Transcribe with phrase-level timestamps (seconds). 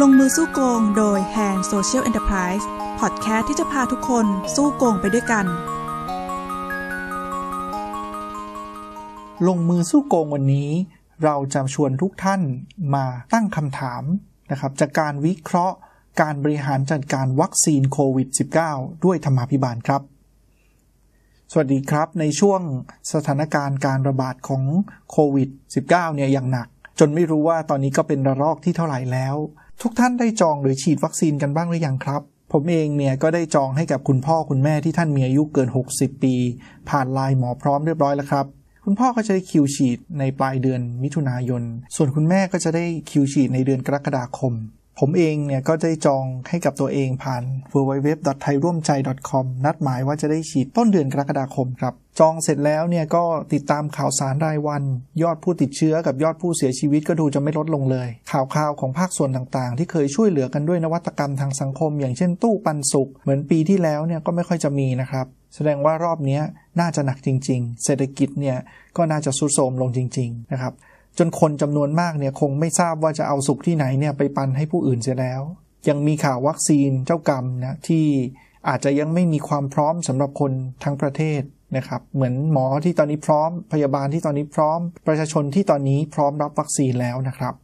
[0.00, 2.64] ลงมือสู้โกงโดย Hand Social Enterprise
[3.00, 5.46] พอดแคสต์ที่จะพาทุกคนสู้โกงไปด้วยกัน
[9.48, 10.70] ลงมือสู้โกงวันนี้
[11.24, 12.40] เราจะชวนทุกท่าน
[12.94, 14.02] มาตั้งคำถาม
[14.50, 15.76] นะครับจากการวิเคราะห์
[16.20, 18.28] การบริหารจัดการวัคซีนโควิด
[18.66, 20.02] -19 ด้วยธรรมาภิบาลครับ
[21.52, 22.60] สวัสดีครับในช่วง
[23.12, 24.62] สถานการณ์การระบาดของ
[25.10, 26.68] โควิด -19 เนี่ยอย่างหนัก
[26.98, 29.36] จนไม่รู้ว่าตอนนี้ก็เป็นระลอกที่เท่าไหร่แล้ว
[29.82, 36.34] ทุกท่านได้จองหรือฉีดวัคซีนกันบ้างหรือยังครับ ผมเองเนี่ยก็ได้จองให้กับคุณพ่อคุณแม่ที่ท่านมีอายุเกิน 60 ปี
[36.88, 38.46] ผ่านไลน์หมอพร้อมเรียบร้อยแล้วครับ
[38.84, 41.62] คุณพ่อก็จะได้คิวฉีดในปลายเดือนมิถุนายน
[41.96, 44.52] ส่วนคุณแม่ก็จะได้คิวฉีดในเดือนกรกฎาคม
[45.00, 54.82] ผมเองเนี่ยก็ได้จองให้กับตัวเองผ่าน www.thairuomchai.com นัดหมายว่าจะได้ฉีดต้นเดือนกรกฎาคมครับ จองเสร็จแล้วเนี่ยก็ติดตามข่าวสารรายวัน
[55.22, 66.40] ยอดผู้ติดเชื้อกับยอดผู้เสียชีวิตก็ดูจะไม่ลดลงเลย ข่าวข่าวของภาคส่วนต่างๆ ที่เคยช่วยเหลือกันด้วยนวัตกรรมทางสังคม อย่างเช่นตู้ปันสุกเหมือนปีที่แล้วเนี่ยก็ไม่ค่อยจะมีนะครับแสดงว่ารอบนี้
[66.80, 68.58] น่าจะหนักจริง ๆ เศรษฐกิจเนี่ย
[68.96, 70.72] ก็น่าจะสุดโทรมลงจริง ๆ นะครับ
[71.18, 75.42] จนคนจำนวนมากเนี่ยคงไม่ทราบว่าจะเอาสุขที่ไหนเนี่ยไปปันให้ผู้อื่นเสียแล้ว
[75.88, 78.06] ยังมีข่าววัคซีนเจ้ากรรมนะที่
[78.68, 80.52] อาจจะยังไม่มีความพร้อมสำหรับคน
[80.84, 81.42] ทั้งประเทศ
[81.76, 87.54] นะครับ เหมือนหมอที่ตอนนี้พร้อม พยาบาลที่ตอนนี้พร้อม ประชาชนที่ตอนนี้พร้อมรับวัคซีนแล้วนะครับ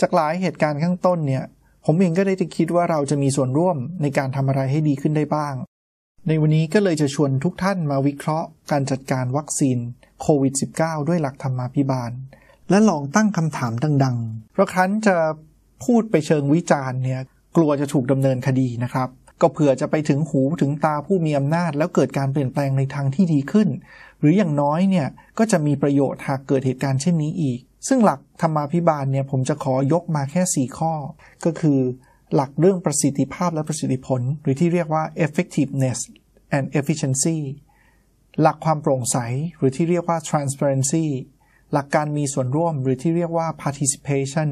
[0.00, 1.44] จากหลายเหตุการณ์ข้างต้นเนี่ย
[1.86, 5.54] ผมเองก็ได้คิดว่าเราจะมีส่วนร่วมในการทำอะไรให้ดีขึ้นได้บ้าง
[6.28, 9.78] ในวันนี้ก็เลยจะชวนทุกท่านมาวิเคราะห์ การจัดการวัคซีน
[10.20, 12.10] โควิด -19 ด้วยหลักธรรมาภิบาล
[12.70, 13.72] และลองตั้งคำถาม
[14.04, 15.16] ดังๆ เพราะครั้นจะ
[15.84, 17.20] พูดไปเชิงวิจารณ์เนี่ย
[17.56, 19.08] กลัวจะถูกดำเนินคดีนะครับ
[19.40, 23.68] ก็เผื่อจะไปถึงหูถึงตาผู้มีอำนาจ แล้วเกิดการเปลี่ยนแปลงในทางที่ดีขึ้น
[24.18, 30.92] หรืออย่างน้อยเนี่ยก็จะมีประโยชน์หากเกิดเหตุการณ์เช่นนี้อีก ซึ่งหลักธรรมาภิบาลเนี่ยผมจะขอยกมาแค่ 4 ข้อ
[31.44, 31.78] ก็คือ
[32.34, 35.98] หลักเรื่องประสิทธิภาพและประสิทธิผล หรือที่เรียกว่า effectiveness
[36.56, 37.38] and efficiency
[38.40, 39.16] หลักความโปร่งใส
[39.56, 41.06] หรือที่เรียกว่า transparency
[41.72, 44.48] หลักการมีส่วนร่วมหรือที่เรียกว่า participation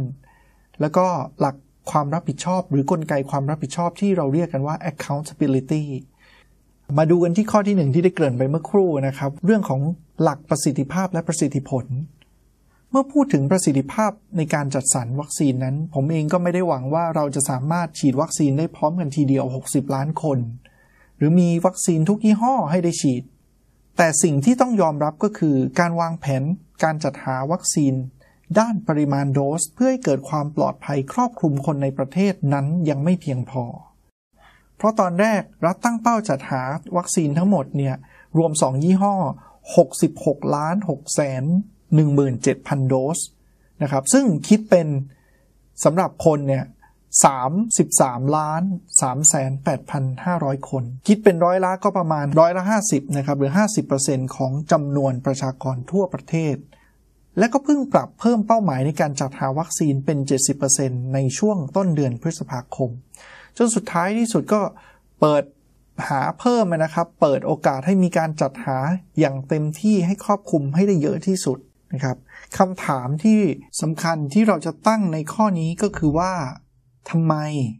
[0.80, 1.06] แล้วก็
[1.40, 1.56] หลัก
[1.90, 5.84] ความรับผิดชอบ หรือกลไกความรับผิดชอบที่เราเรียกกันว่า accountability
[6.98, 9.80] มาดูกันที่ข้อที่หนึ่งที่ได้เกริ่นไปเมื่อครู่นะครับ เรื่องของ
[10.22, 11.86] หลักประสิทธิภาพและประสิทธิผล
[12.90, 20.38] เมื่อพูดถึงประสิทธิภาพในการจัดสรรวัคซีนนั้น ผมเองก็ไม่ได้หวังว่าเราจะสามารถฉีดวัคซีนได้พร้อมกันทีเดียว 60 ล้านคน
[21.16, 23.22] หรือมีวัคซีนทุกยี่ห้อให้ได้ฉีด
[23.96, 26.42] แต่สิ่งที่ต้องยอมรับก็คือการวางแผน
[26.82, 27.94] การจัดหาวัคซีน
[28.58, 33.64] ด้านปริมาณโดสเพื่อให้เกิดความปลอดภัยครอบคลุมคนในประเทศนั้นยังไม่เพียงพอ
[34.76, 36.62] เพราะตอนแรกรัฐตั้งเป้าจัดหา
[36.96, 37.94] วัคซีนทั้งหมดเนี่ย
[38.38, 39.14] รวม 2 ยี่ห้อ
[39.84, 41.44] 66 ล้าน6แสน
[42.16, 43.18] 17,000 โดส
[43.82, 44.88] นะครับ ซึ่งคิดเป็น
[45.84, 46.64] สำหรับคนเนี่ย
[47.16, 48.62] 33ล้าน
[49.00, 49.52] 3แสน
[50.10, 53.52] 8,500 คน คิดเป็นร้อยละก็ประมาณร้อยละ 50 นะครับ หรือ
[53.92, 56.56] 50%ของจำนวนประชากรทั่วประเทศ
[57.38, 60.18] และก็เพิ่งปรับเพิ่มเป้าหมายในการจัดหาวัคซีนเป็น
[60.66, 62.90] 70%ในช่วงต้นเดือนพฤษภาคม
[63.56, 64.60] จนสุดท้ายที่สุดก็
[65.20, 65.44] เปิด
[66.08, 68.78] หาเพิ่มนะครับ เปิดโอกาสให้มีการจัดหา
[69.18, 71.58] อย่างเต็มที่ให้ครอบคลุมให้ได้เยอะที่สุด
[71.92, 72.16] นะครับ
[72.58, 73.40] คำถามที่
[73.80, 76.32] สำคัญที่เราจะตั้งในข้อนี้ก็คือว่า
[77.08, 77.34] ทำไม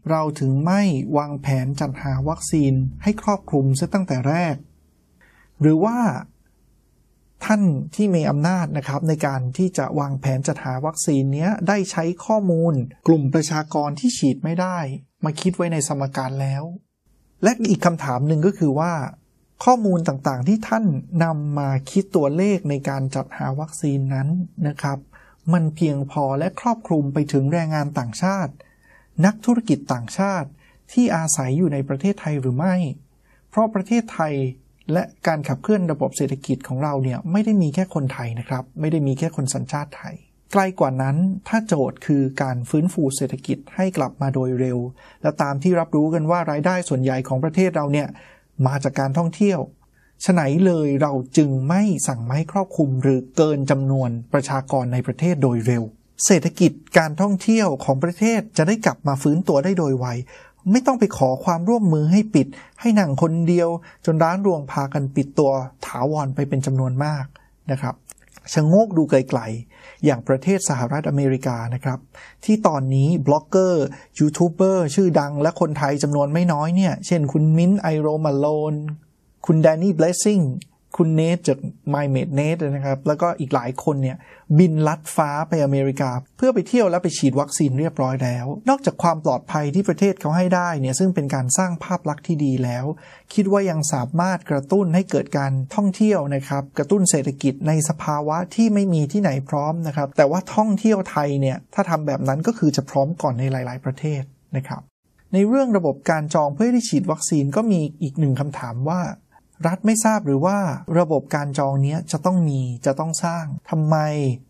[0.09, 0.81] เราถึงไม่
[1.17, 2.73] วางแผนจัดหาวัคซีน
[3.03, 4.55] ให้ครอบคลุมซะตั้งแต่แรก
[5.61, 5.97] หรือว่า
[7.45, 7.61] ท่าน
[7.95, 12.73] ที่มีอำนาจนะครับในการที่จะวางแผนจัดหาวัคซีนเนี้ยได้ใช้ข้อมูล
[13.07, 14.77] กลุ่มประชากรที่ฉีดไม่ได้
[15.23, 16.63] มาคิดไว้ในสมการแล้ว
[17.43, 18.93] และอีกคำถามหนึ่งก็คือว่า
[19.63, 20.85] ข้อมูลต่างๆที่ท่าน
[21.23, 24.27] นำมาคิดตัวเลขในการจัดหาวัคซีนนั้น
[24.67, 24.97] นะครับ
[25.53, 28.53] มันเพียงพอและครอบคลุมไปถึงแรงงานต่างชาติ
[29.25, 30.49] นักธุรกิจต่างชาติ
[30.91, 32.75] ที่อาศัยอยู่ในประเทศไทยหรือไม่
[33.49, 34.33] เพราะประเทศไทย
[34.93, 40.15] และการขับเคลื่อนระบบเศรษฐกิจของเราเนี่ยไม่ได้มีแค่คนไทยนะครับ ไม่ได้มีแค่คนสัญชาติไทย
[40.53, 41.17] ไกลกว่านั้น
[41.47, 44.77] ถ้าโจทย์คือการฟื้นฟูเศรษฐกิจให้กลับมาโดยเร็ว
[45.21, 48.07] และตามที่รับรู้กันว่ารายได้ส่วนใหญ่ของประเทศเราเนี่ย
[48.67, 49.59] มาจากการท่องเที่ยว
[50.25, 55.83] ฉะไหนเลยเราจึงไม่สั่งให้ครอบคลุมหรือเกินจำนวนประชากรในประเทศโดยเร็ว
[56.25, 60.05] เศรษฐกิจการท่องเที่ยวของประเทศจะได้กลับมาฟื้นตัวได้โดยไว
[60.71, 62.47] ไม่ต้องไปขอความร่วมมือให้ปิด
[62.81, 63.69] ให้นั่งคนเดียว
[64.05, 65.51] จนร้านรวงพากันปิดตัว
[65.85, 67.25] ถาวรไปเป็นจำนวนมาก
[67.71, 67.95] นะครับ
[68.53, 71.99] ชะโงกดูไกลๆ อย่างประเทศสหรัฐอเมริกานะครับ
[72.45, 78.73] ที่ตอนนี้ blogger YouTuber ชื่อดังและคนไทยจำนวนไม่น้อยเนี่ย เช่นคุณมิ้นท์ I Roam Aloneน
[79.45, 80.39] คุณแดนนี่เบลซิง
[80.97, 81.57] คุณเนทจาก
[81.93, 84.17] My m a d e Net นะครับ แล้วก็อีกหลายคนเนี่ย
[84.59, 92.85] บินลัดฟ้าไปอเมริกา เพื่อไปเที่ยวและไปฉีดวัคซีนเรียบร้อยแล้ว นอกจากความปลอดภัยที่ประเทศเขาให้ได้เนี่ยซึ่งเป็นการสร้างภาพลักษณ์ที่ดีแล้ว
[93.33, 104.23] คิดว่ายังสามารถกระตุ้นให้เกิดการท่องเที่ยวนะครับ กระตุ้นเศรษฐกิจในสภาวะที่ไม่มีที่ไหนพร้อมนะครับ แต่ว่าท่องเที่ยวไทยเนี่ยถ้าทำแบบนั้นก็คือจะพร้อมก่อนในหลาย ๆ ประเทศ
[104.57, 104.81] นะครับ
[105.33, 108.99] ในเรื่องระบบการจองเพื่อได้ฉีดวัคซีนก็มีอีกหนึ่งคำถามว่า
[109.67, 110.57] รัฐไม่ทราบหรือว่า
[110.99, 113.97] ระบบการจองนี้จะต้องมีจะต้องสร้างทำไม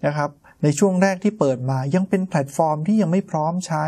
[0.05, 0.31] นะครับ
[0.63, 3.85] ในช่วงแรกที่เปิดมายังเป็นแพลตฟอร์มที่ยังไม่พร้อมใช้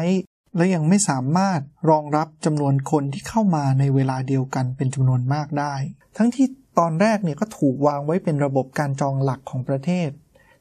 [0.55, 1.59] และยังไม่สามารถ
[1.89, 5.73] รองรับจำนวนคนที่เข้ามาในเวลาเดียวกันเป็นจำนวนมากได้
[6.17, 6.47] ทั้งที่
[6.79, 10.09] ตอนแรกเนี่ยก็ถูกวางไว้เป็นระบบการจองหลักของประเทศ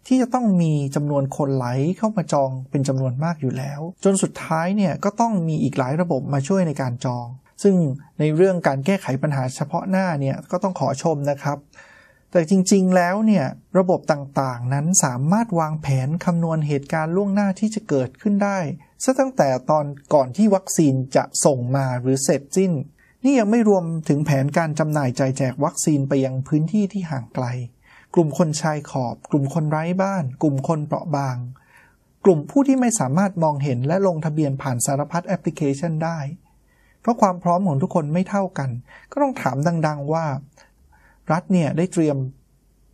[0.07, 1.67] ที่จะต้องมีจำนวนคนไหล
[1.99, 7.27] เข้ามาจองเป็นจำนวนมากอยู่แล้ว จนสุดท้ายเนี่ยก็ต้องมีอีกหลายระบบมาช่วยในการจอง
[7.63, 7.75] ซึ่ง
[8.19, 11.59] ในเรื่องการแก้ไขปัญหาเฉพาะหน้าเนี่ยก็ต้องขอชมนะครับ
[12.33, 13.45] แต่จริงๆแล้วเนี่ย
[13.79, 18.59] ระบบต่างๆนั้นสามารถวางแผนคำนวณเหตุการณ์ล่วงหน้าที่จะเกิดขึ้นได้
[19.05, 19.85] ซะตั้งแต่ตอน
[20.15, 22.73] ก่อนที่วัคซีนจะส่งมาหรือเสร็จสิ้น
[23.25, 27.47] นี่ยังไม่รวมถึงแผนการจำหน่ายจ่ายแจกวัคซีนไปยังพื้นที่ที่ห่างไกล
[28.15, 31.37] กลุ่มคนชายขอบ กลุ่มคนไร้บ้าน กลุ่มคนเปราะบาง
[32.25, 36.19] กลุ่มผู้ที่ไม่สามารถมองเห็นและลงทะเบียนผ่านสารพัดแอปพลิเคชันได้
[37.03, 38.71] เพราะความพร้อมของทุกคนไม่เท่ากัน
[39.11, 39.57] ก็ต้องถาม
[39.87, 40.25] ดัง ๆ ว่า
[41.33, 42.17] รัฐเนี่ยได้เตรียม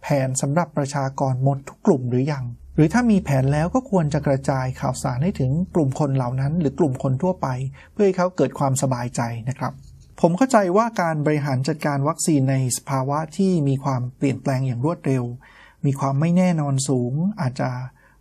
[0.02, 2.44] แผนสำหรับประชากรหมดทุกกลุ่มหรือยัง
[2.74, 7.48] หรือถ้ามีแผนแล้วก็ควรจะกระจายข่าวสารให้ถึงกลุ่มคนเหล่านั้น หรือกลุ่มคนทั่วไป
[7.92, 9.72] เพื่อให้เขาเกิดความสบายใจนะครับ
[10.20, 15.24] ผมเข้าใจว่าการบริหารจัดการวัคซีนในสภาวะที่มีความเปลี่ยนแปลงอย่างรวดเร็ว
[15.86, 17.70] มีความไม่แน่นอนสูง อาจจะ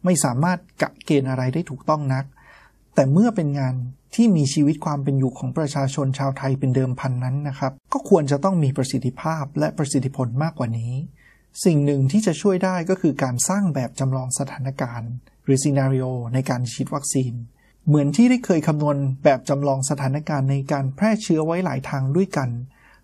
[0.05, 2.25] ไม่สามารถกะเกณฑ์อะไรได้ถูกต้องนัก
[2.95, 3.75] แต่เมื่อเป็นงาน
[4.15, 10.93] ที่มีชีวิตความเป็นอยู่ของประชาชนชาวไทยเป็นเดิมพันนั้นนะครับ ก็ควรจะต้องมีประสิทธิภาพและประสิทธิผลมากกว่านี้
[11.65, 15.11] สิ่งหนึ่งที่จะช่วยได้ก็คือการสร้างแบบจำลองสถานการณ์
[15.45, 17.33] หรือซีนารีโอในการฉีดวัคซีน
[17.87, 22.49] เหมือนที่ได้เคยคำนวณแบบจำลองสถานการณ์ในการแพร่เชื้อไว้หลายทางด้วยกัน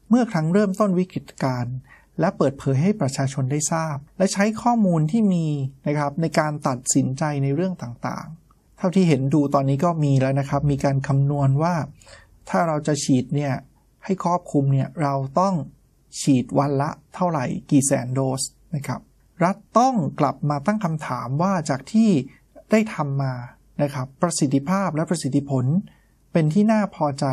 [0.10, 1.76] เมื่อครั้งเริ่มต้นวิกฤตการณ์
[2.20, 5.48] และเปิดเผยให้ประชาชนได้ทราบ และใช้ข้อมูลที่มี
[5.88, 8.28] นะครับในการตัดสินใจในเรื่องต่าง
[8.86, 11.76] ท่าที่เห็นดูตอนนี้ก็มีแล้วนะครับ มีการคำนวณว่า
[12.50, 13.54] ถ้าเราจะฉีดเนี่ย
[14.04, 15.56] ให้ครอบคลุมเนี่ยเราต้อง
[16.22, 18.42] ฉีดวันละเท่าไหร่กี่แสนโดส
[18.76, 19.02] นะครับ
[19.44, 22.10] รัฐต้องกลับมาตั้งคำถามว่าจากที่
[22.72, 23.34] ได้ทำมา
[23.82, 25.66] นะครับ ประสิทธิภาพและประสิทธิผล
[26.32, 27.26] เป็นที่น่าพอใจ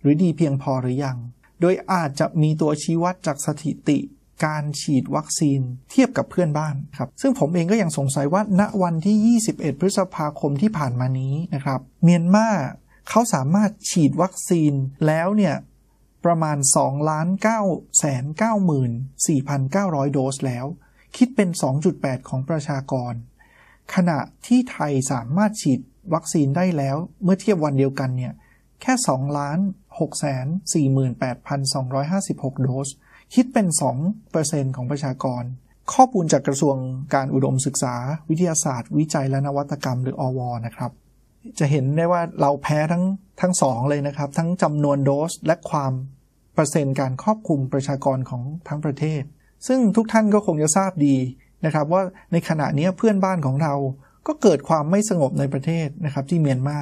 [0.00, 1.18] หรือดีเพียงพอหรือยัง
[1.60, 3.98] โดยอาจจะมีตัวชี้วัดจากสถิติ
[4.44, 5.60] การฉีดวัคซีน
[5.90, 12.48] เทียบกับเพื่อนบ้านครับ ซึ่งผมเองก็ยังสงสัยว่าณวันที่ 21 พฤษภาคมที่ผ่านมานี้นะครับ เมียนมา
[13.08, 14.72] เขาสามารถฉีดวัคซีน
[15.06, 15.54] แล้วเนี่ย
[16.24, 17.28] ประมาณ 2 ล้าน
[17.62, 20.66] 9แสน9 4 9 0 0 โดสแล้ว
[21.16, 21.48] คิดเป็น
[21.88, 23.12] 2.8 ของประชากร
[23.94, 25.80] ขณะที่ไทยสามารถฉีด
[26.14, 28.32] วัคซีนได้แล้ว เมื่อเทียบวันเดียวกันเนี่ย
[28.82, 29.58] แค่ 2 ล้าน
[29.98, 30.24] 6 4
[31.22, 32.88] 8 256 โดส
[33.34, 33.66] คิดเป็น
[34.22, 35.42] 2%ของประชากร
[35.92, 36.76] ข้อมูลจากกระทรวง
[37.14, 37.94] การอุดมศึกษา
[38.30, 40.90] วิทยาศาสตร์ วิจัยและนวัตกรรมหรืออวนะครับ
[41.58, 43.04] จะเห็นได้ว่าเราแพ้ทั้ง
[43.40, 45.92] ทั้งสองเลยนะครับ ทั้งจำนวนโดสและความ
[46.54, 49.22] เปอร์เซ็นต์การครอบคลุมประชากรของทั้งประเทศ
[49.66, 51.16] ซึ่งทุกท่านก็คงจะทราบดี
[51.64, 53.74] นะครับว่าในขณะนี้เพื่อนบ้านของเรา
[54.26, 56.78] ก็เกิดความไม่สงบในประเทศนะครับที่เมียนมา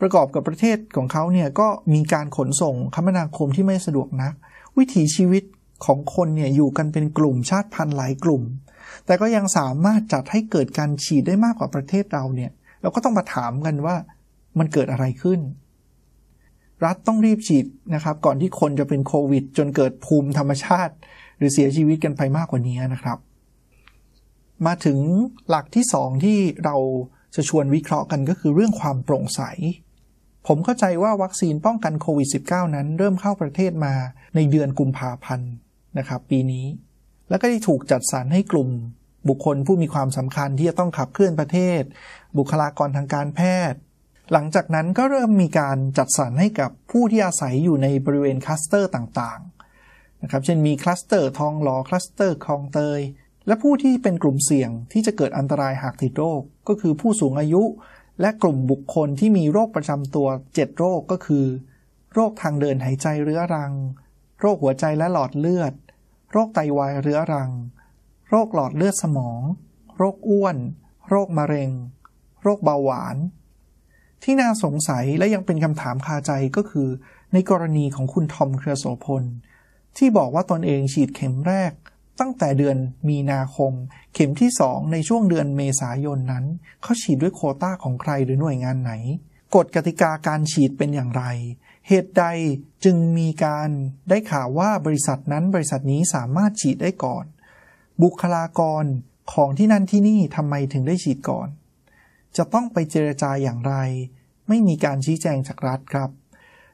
[0.00, 4.32] ประกอบกับประเทศของเขาเนี่ยก็มีการขนส่งคมนาคมที่ไม่สะดวกนัก
[4.78, 5.42] วิถีชีวิต
[5.84, 8.42] ของคนเนี่ยอยู่กันเป็นกลุ่มชาติพันธุ์หลายกลุ่ม
[9.06, 13.96] แต่ก็ยังสามารถจัดให้เกิดการฉีดได้มากกว่าประเทศเราเนี่ย เราก็ต้องมาถามกันว่า
[14.58, 15.40] มันเกิดอะไรขึ้น
[16.84, 20.94] รัฐต้องรีบฉีดนะครับ ก่อนที่คนจะเป็นโควิด จนเกิดภูมิธรรมชาติ
[21.36, 23.18] หรือเสียชีวิตกันไปมากกว่านี้นะครับ
[24.66, 24.98] มาถึง
[25.48, 26.76] หลักที่สองที่เรา
[27.34, 29.42] จะชวนวิเคราะห์กันก็คือเรื่องความโปร่งใส
[30.46, 33.94] ผมเข้าใจว่าวัคซีนป้องกันโควิด -19 นั้นเริ่มเข้าประเทศมา
[34.34, 35.50] ในเดือนกุมภาพันธ์
[35.98, 36.66] นะครับ ปีนี้
[37.28, 38.68] แล้วก็ได้ถูกจัดสรรให้กลุ่ม
[39.28, 41.82] บุคคลผู้มีความสำคัญที่จะต้องขับเคลื่อนประเทศ
[42.38, 43.78] บุคลากรทางการแพทย์
[44.32, 53.00] หลังจากนั้นก็เริ่มมีการจัดสรรให้กับผู้ที่อาศัยอยู่ในบริเวณคลัสเตอร์ต่างๆนะครับเช่นมีคลัสเตอร์ทองหล่อคลัสเตอร์คลองเตย
[53.46, 57.62] และผู้ที่เป็นกลุ่มเสี่ยงที่จะเกิดอันตรายหากติดโรค ก็คือผู้สูงอายุ
[58.20, 61.44] และกลุ่มบุคคลที่มีโรคประจำตัว 7 โรคก็คือ
[62.14, 63.72] โรคทางเดินหายใจเรื้อรัง
[64.40, 65.72] โรคหัวใจและหลอดเลือด
[66.32, 67.50] โรคไตวายเรื้อรัง
[68.28, 69.42] โรคหลอดเลือดสมอง
[69.96, 70.56] โรคอ้วน
[71.08, 71.70] โรคมะเร็ง
[72.42, 73.16] โรคเบาหวาน
[74.22, 76.88] ที่น่าสงสัยและยังเป็นคำถามคาใจก็คือ
[77.32, 79.24] ในกรณีของคุณทอมเครือโสพล
[79.96, 81.72] ที่บอกว่าตนเองฉีดเข็มแรก
[82.20, 82.76] ตั้งแต่เดือน
[83.08, 83.72] มีนาคม
[84.14, 86.44] เข็มที่2ในช่วงเดือนเมษายนนั้น
[86.82, 88.92] เขาฉีดด้วยโคต้าของใครหรือหน่วยงานไหน
[89.54, 91.24] กฎกติกาการฉีดเป็นอย่างไร
[91.88, 92.24] เหตุใด
[92.84, 93.68] จึงมีการ
[94.08, 97.24] ได้ข่าวว่าบริษัทนั้นบริษัทนี้สามารถฉีดได้ก่อน
[98.02, 98.84] บุคลากร
[99.32, 101.48] ของที่นั่นที่นี่ทำไมถึงได้ฉีดก่อน
[102.36, 103.74] จะต้องไปเจรจาอย่างไร
[104.48, 106.10] ไม่มีการชี้แจงจากรัฐครับ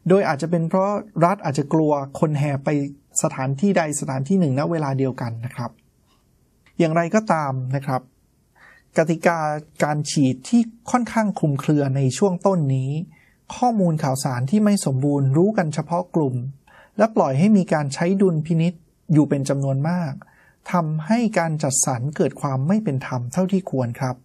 [0.08, 0.90] โดยอาจจะเป็นเพราะ
[1.24, 2.68] รัฐอาจจะกลัวคนแห่ไป
[3.22, 5.70] สถานที่ใดสถานที่หนึ่งณเวลาเดียวกันนะครับ
[6.78, 8.02] อย่างไรก็ตามนะครับ
[8.96, 9.38] กติกา
[9.84, 10.60] การฉีดที่
[10.90, 12.90] ค่อนข้างคลุมเครือในช่วงต้นนี้
[13.54, 16.34] ข้อมูลข่าวสารที่ไม่สมบูรณ์รู้กันเฉพาะกลุ่ม
[16.98, 18.74] และปล่อยให้มีการใช้ดุลพินิษ
[19.12, 20.12] อยู่เป็นจำนวนมาก
[20.72, 24.16] ทำให้การจัดสรรเกิดความไม่เป็นธรรมเท่าที่ควรครับ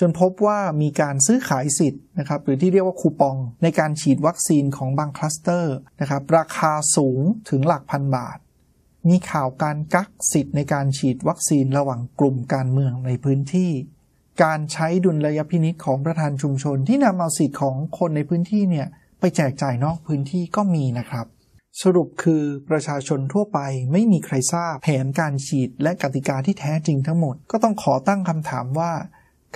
[0.00, 8.38] จนพบว่ามีการซื้อขายสิทธิ์นะครับ หรือที่เรียกว่าคูปอง ในการฉีดวัคซีนของบางคลัสเตอร์นะครับ ราคาสูงถึงหลักพันบาท
[9.08, 13.70] มีข่าวการกักสิทธิ์ในการฉีดวัคซีนระหว่างกลุ่มการเมืองในพื้นที่
[14.42, 18.86] การใช้ดุลยพินิษของประธานชุมชน ที่นำเอาสิทธิของคนในพื้นที่เนี่ย
[19.20, 21.26] ไปแจกจ่ายนอกพื้นที่ก็มีนะครับ
[21.82, 23.58] สรุปคือประชาชนทั่วไป
[23.92, 28.92] ไม่มีใครทราบแผนการฉีดและกติกาที่แท้จริงทั้งหมด ก็ต้องขอตั้งคำถามว่า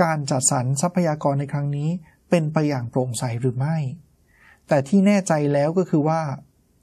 [0.03, 1.91] การจัดสรรทรัพยากรในครั้งนี้
[2.31, 3.77] เป็นไปอย่างโปร่งใสหรือไม่
[4.69, 6.21] แต่ที่แน่ใจแล้วก็คือว่า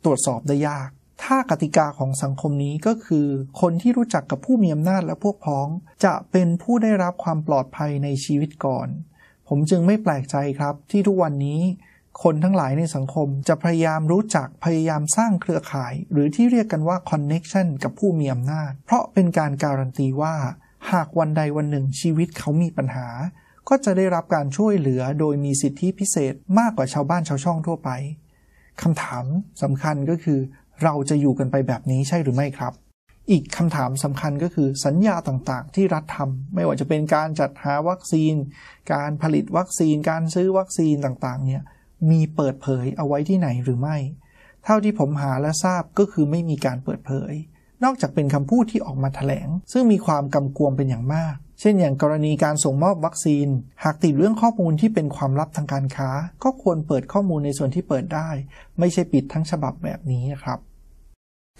[0.04, 0.90] ตรวจสอบได้ยาก
[1.24, 3.27] ถ้ากติกาของสังคมนี้ก็คือ
[3.62, 5.67] คนที่รู้จักกับผู้มีอำนาจและพวกพ้อง
[6.05, 8.88] จะเป็นผู้ได้รับความปลอดภัยในชีวิตก่อน
[9.48, 11.62] ผมจึงไม่แปลกใจครับ ที่ทุกวันนี้
[12.24, 20.36] คนทั้งหลายในสังคมจะพยายามรู้จักพยายามสร้างเครือข่าย หรือที่เรียกกันว่า connection กับผู้มีอำนาจ เพราะเป็นการการันตีว่า
[20.91, 23.08] หากวันใดวันหนึ่งชีวิตเขามีปัญหา
[23.70, 27.89] ก็จะได้รับการช่วยเหลือโดยมีสิทธิพิเศษมากกว่าชาวบ้านชาวช่องทั่วไป
[28.82, 29.25] คำถาม
[29.62, 30.39] สำคัญก็คือ
[30.84, 32.74] เราจะอยู่กันไปแบบนี้ใช่หรือไม่ครับ
[33.32, 38.34] อีกคำถามสำคัญก็คือสัญญาต่างๆ ที่รัฐทำไม่ว่าจะเป็นการจัดหาวัคซีน
[38.94, 41.62] การผลิตวัคซีน การซื้อวัคซีนต่างๆ เนี่ย
[42.10, 43.98] มีเปิดเผยเอาไว้ที่ไหนหรือไม่
[44.65, 47.34] เท่าที่ผมหาและทราบก็คือไม่มีการเปิดเผย
[47.84, 53.48] นอกจากเป็นคำพูดที่ออกมาถแถลง ซึ่งมีความกำกวมเป็นอย่างมาก เช่นอย่างกรณีการส่งมอบวัคซีน
[53.84, 56.10] หากติดเรื่องข้อมูลที่เป็นความลับทางการค้า
[56.44, 58.30] ก็ควรเปิดข้อมูลในส่วนที่เปิดได้
[58.80, 60.60] ไม่ใช่ปิดทั้งฉบับแบบนี้นะครับ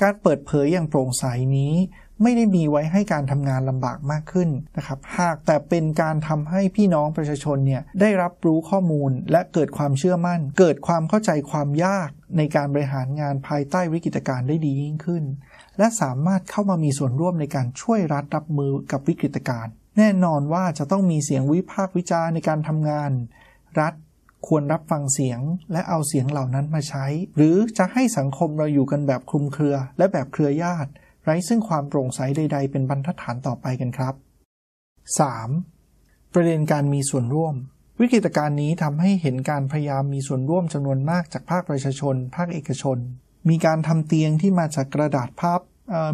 [0.02, 1.24] การเปิดเผยอย่างโปร่งใส
[1.58, 1.74] นี้
[2.22, 15.24] ไม่ได้มีไว้ให้การทำงานลำบากมากขึ้นนะครับ หากแต่เป็นการทำให้พี่น้องประชาชนเนี่ยได้รับรู้ข้อมูลและเกิดความเชื่อมั่น เกิดความเข้าใจความยากในการบริหารงานภายใต้วิกฤตการณ์ได้ดียิ่งขึ้น
[15.78, 23.12] และสามารถเข้ามามีส่วนร่วมในการช่วยรัฐรับมือกับวิกฤตการณ์ แน่นอนว่าจะต้องมีเสียงวิพากษ์วิจารณ์ในการทำงาน
[23.80, 23.94] รัฐ
[24.48, 25.40] ควรรับฟังเสียง
[25.72, 30.92] และเอาเสียงเหล่านั้นมาใช้ หรือจะให้สังคมเราอยู่กันแบบคลุมเครือ และแบบเครือญาติ
[31.24, 34.14] ไร้ซึ่งความโปร่งใสใด ๆ เป็นบรรทัดฐานต่อไปกันครับ
[35.64, 36.34] 3.
[36.34, 37.56] ประเด็นการมีส่วนร่วม
[38.00, 42.98] วิกฤตการณ์นี้ทำให้เห็นการพยายามมีส่วนร่วมจำนวนมากจากภาคประชาชน ภาคเอกชน
[43.50, 45.62] มีการทำเตียงที่มาจากกระดาษพับ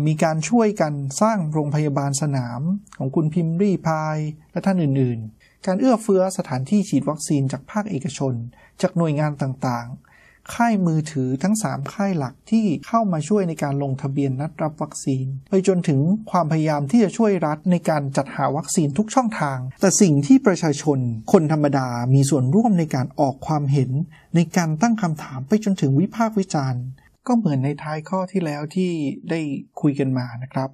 [0.08, 2.62] มีการช่วยกันสร้างโรงพยาบาลสนาม
[2.98, 4.18] ของคุณพิมรีพาย
[4.52, 8.34] และท่านอื่นๆ การเอื้อเฟื้อสถานที่ฉีดวัคซีนจากภาคเอกชน
[8.82, 16.00] จากหน่วยงานต่างๆ ค่ายมือถือทั้ง 3 ค่ายหลักที่เข้ามาช่วยในการลงทะเบียนนัดรับวัคซีน ไปจนถึง
[16.32, 21.00] ความพยายามที่จะช่วยรัฐในการจัดหาวัคซีนทุกช่องทาง แต่สิ่งที่ประชาชน
[21.32, 23.92] คนธรรมดามีส่วนร่วมในการออกความเห็น
[24.36, 26.84] ในการตั้งคำถามไปจนถึงวิพากษ์วิจารณ์
[27.30, 28.92] ก็เหมือนในท้ายข้อที่แล้วที่
[29.30, 29.40] ได้
[29.82, 30.70] คุยกันมานะครับ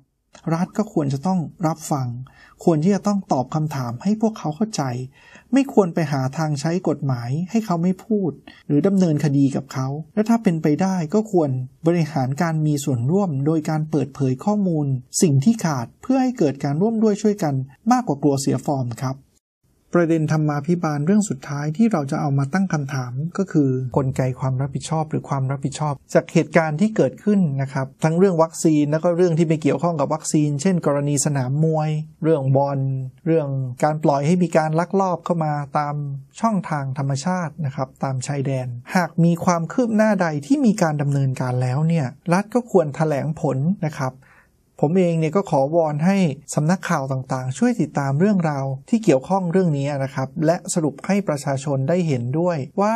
[0.54, 2.08] รัฐก็ควรจะต้องรับฟัง
[2.64, 4.84] ควรที่จะต้องตอบคำถามให้พวกเขาเข้าใจ
[5.54, 8.32] ไม่ควรไปหาทางใช้กฎหมายให้เขาไม่พูด
[8.68, 11.50] หรือดำเนินคดีกับเขา และถ้าเป็นไปได้ก็ควร
[11.88, 14.88] บริหารการมีส่วนร่วม โดยการเปิดเผยข้อมูล
[15.22, 17.56] สิ่งที่ขาดเพื่อให้เกิดการร่วมด้วยช่วยกัน
[17.92, 19.16] มากกว่ากลัวเสียฟอร์มครับ
[19.96, 31.90] ประเด็นธรรมาภิบาลเรื่องสุดท้ายที่เราจะเอามาตั้งคำถามก็คือกลไกความรับผิดชอบหรือความรับผิดชอบ จากเหตุการณ์ที่เกิดขึ้นนะครับทั้งเรื่องวัคซีนแล้วก็เรื่องที่ไปเกี่ยวข้องกับวัคซีน เช่น กรณีสนามมวย
[32.24, 32.80] เรื่องบอล
[33.26, 33.50] เรื่อง
[33.84, 35.96] การปล่อยให้มีการลักลอบเข้ามาตาม
[36.40, 44.14] ช่องทางธรรมชาตินะครับตามชายแดน หากมีความคืบหน้าใดที่มีการดำเนินการแล้วเนี่ยรัฐก็ควรถแถลงผลนะครับ
[44.80, 46.18] ผมเองเนี่ยก็ขอวอนให้
[46.56, 52.96] สำนักข่าวต่างๆ ช่วยติดตามเรื่องราวที่เกี่ยวข้องเรื่องนี้นะครับ และสรุปให้ประชาชนได้เห็นด้วยว่า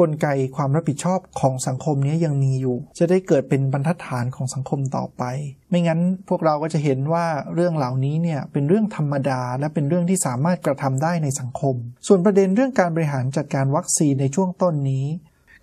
[0.00, 5.22] กลไกความรับผิดชอบของสังคมนี้ยังมีอยู่ จะได้เกิดเป็นบรรทัดฐานของสังคมต่อไป
[5.70, 11.74] ไม่งั้นพวกเราก็จะเห็นว่าเรื่องเหล่านี้เนี่ยเป็นเรื่องธรรมดา และเป็นเรื่องที่สามารถกระทำได้ในสังคม
[12.06, 15.06] ส่วนประเด็นเรื่องการบริหารจัดการวัคซีนในช่วงต้นนี้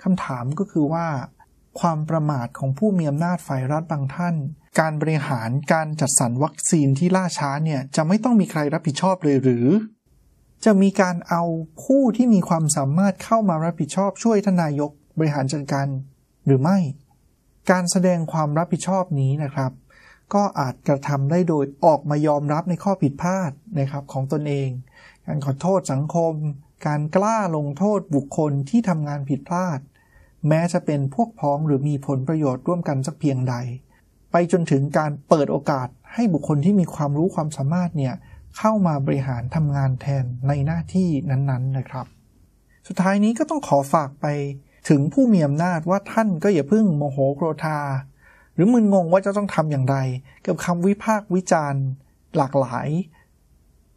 [0.03, 1.07] คำถามก็คือว่า
[1.79, 4.35] ความประมาทของผู้มีอำนาจฝ่ายรัฐบางท่าน
[4.79, 9.67] การบริหารการจัดสรรวัคซีนที่ล่าช้าเนี่ยจะไม่ต้องมีใครรับผิดชอบเลยหรือ
[10.65, 11.44] จะมีการเอา
[11.84, 15.88] ผู้ที่มีความสามารถเข้ามารับผิดชอบช่วยทนายกบริหารจัดการ
[16.46, 16.77] หรือไม่
[17.72, 19.72] การแสดงความรับผิดชอบนี้นะครับ
[20.34, 24.70] ก็อาจกระทำได้โดยออกมายอมรับในข้อผิดพลาดนะครับของตนเอง
[25.25, 26.34] การขอโทษสังคม
[26.88, 29.79] การกล้าลงโทษบุคคลที่ทำงานผิดพลาด
[30.48, 33.55] แม้จะเป็นพวกพ้องหรือมีผลประโยชน์ร่วมกันสักเพียงใด
[34.38, 38.13] ไปจนถึงการเปิดโอกาสให้บุคคลที่มีความรู้ความสามารถเนี่ย
[38.58, 42.06] เข้ามาบริหารทำงานแทนในหน้าที่นั้นๆนะครับ
[42.88, 44.25] สุดท้ายนี้ก็ต้องขอฝากไป
[44.89, 47.80] ถึงผู้มีอำนาจว่าท่านก็อย่าเพิ่งโมโหโกรธา
[48.54, 49.98] หรือมึนงงว่าจะต้องทำอย่างไร
[50.46, 51.84] กับคำวิพากษ์วิจารณ์
[52.38, 52.89] หลากหลาย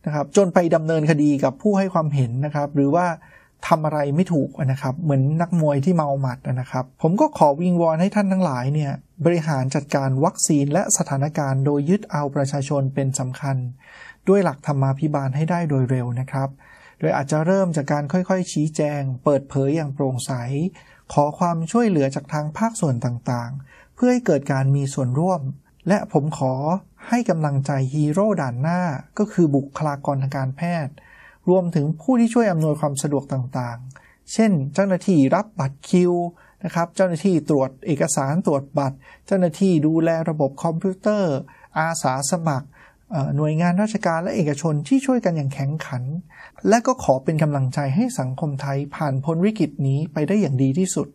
[0.06, 3.06] นะครับ จนไปดำเนินคดีกับผู้ให้ความเห็นนะครับ หรือว่า
[3.66, 8.92] ทำอะไรไม่ถูกนะครับ เหมือนนักมวยที่เมาหมัดนะครับ ผมก็ขอวิงวอนให้ท่านทั้งหลายเนี่ย
[9.24, 13.56] บริหารจัดการวัคซีนและสถานการณ์โดยยึดเอาประชาชนเป็นสำคัญ
[14.28, 16.48] ด้วยหลักธรรมาภิบาลให้ได้โดยเร็วนะครับ
[17.00, 20.32] โดยอาจจะเริ่มจากการค่อยๆ ชี้แจง เปิดเผยอย่างโปร่งใส
[21.12, 25.40] ขอความช่วยเหลือจากทางภาคส่วนต่างๆ เพื่อให้เกิดการมีส่วนร่วม
[25.88, 26.54] และผมขอ
[27.08, 28.80] ให้กำลังใจฮีโร่ด่านหน้า
[29.18, 30.94] ก็คือบุคลากรทางการแพทย์
[31.48, 36.12] รวมถึงผู้ที่ช่วยอำนวยความสะดวกต่างๆ เช่น เจ้าหน้าที่รับบัตรคิว
[36.64, 41.34] นะครับ เจ้าหน้าที่ตรวจเอกสารตรวจบัตร เจ้าหน้าที่ดูแลระบบคอมพิวเตอร์
[41.78, 42.68] อาสาสมัคร
[43.36, 46.02] หน่วยงานราชการและเอกชนที่ช่วยกันอย่างแข็งขัน
[46.68, 51.08] และก็ขอเป็นกำลังใจให้สังคมไทยผ่านพ้นวิกฤตนี้ไปได้อย่างดีที่สุด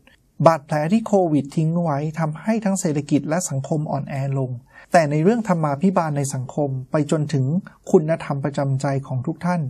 [0.45, 4.51] บาดแผลที่โควิดทิ้งไว้ทำให้ทั้งเศรษฐกิจและสังคมอ่อนแอลง
[4.91, 7.45] แต่ในเรื่องธรรมาภิบาลในสังคมไปจนถึง
[7.91, 9.61] คุณธรรมประจำใจของทุกท่าน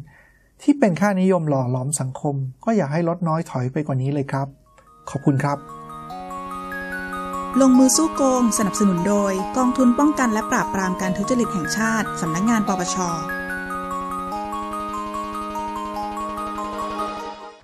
[0.64, 4.48] ที่เป็นค่านิยมหล่อหลอมสังคม ก็อย่าให้ลดน้อยถอยไปกว่านี้เลยครับ
[5.10, 5.58] ขอบคุณครับ
[7.62, 12.98] ลงมือสู้โกง สนับสนุนโดย กองทุนป้องกันและปราบปรามการทุจริตแห่งชาติ สำนักงงานปปช